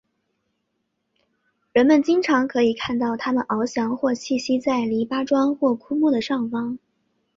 [1.73, 6.79] 人们经常可以看到它们翱翔或栖息在篱笆桩或枯木的上方。